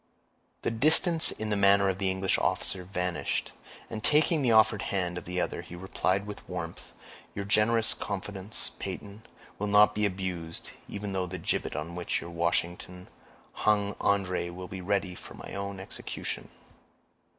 [0.63, 3.53] The distance in the manner of the English officer vanished,
[3.87, 6.93] and taking the offered hand of the other, he replied with warmth,
[7.35, 9.21] "Your generous confidence, Peyton,
[9.59, 13.09] will not be abused, even though the gibbet on which your Washington
[13.53, 16.49] hung André be ready for my own execution."